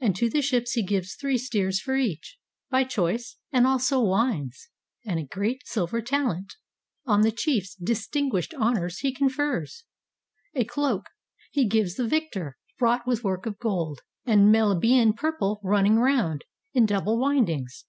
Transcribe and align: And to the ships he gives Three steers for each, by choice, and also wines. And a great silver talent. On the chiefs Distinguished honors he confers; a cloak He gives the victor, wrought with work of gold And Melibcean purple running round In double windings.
And 0.00 0.14
to 0.14 0.30
the 0.30 0.40
ships 0.40 0.74
he 0.74 0.86
gives 0.86 1.16
Three 1.16 1.36
steers 1.36 1.80
for 1.80 1.96
each, 1.96 2.38
by 2.70 2.84
choice, 2.84 3.38
and 3.50 3.66
also 3.66 4.00
wines. 4.00 4.70
And 5.04 5.18
a 5.18 5.24
great 5.24 5.66
silver 5.66 6.00
talent. 6.00 6.54
On 7.06 7.22
the 7.22 7.32
chiefs 7.32 7.74
Distinguished 7.74 8.54
honors 8.54 9.00
he 9.00 9.12
confers; 9.12 9.82
a 10.54 10.62
cloak 10.64 11.06
He 11.50 11.66
gives 11.66 11.96
the 11.96 12.06
victor, 12.06 12.56
wrought 12.80 13.04
with 13.04 13.24
work 13.24 13.46
of 13.46 13.58
gold 13.58 13.98
And 14.24 14.54
Melibcean 14.54 15.16
purple 15.16 15.58
running 15.64 15.96
round 15.96 16.44
In 16.72 16.86
double 16.86 17.18
windings. 17.20 17.84